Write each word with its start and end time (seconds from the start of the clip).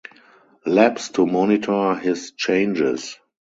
Labs 0.65 1.09
to 1.09 1.27
monitor 1.27 1.93
his 1.93 2.31
changes. 2.31 3.19